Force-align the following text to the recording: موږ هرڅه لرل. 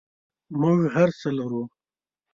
موږ 0.59 0.79
هرڅه 0.95 1.29
لرل. 1.37 1.65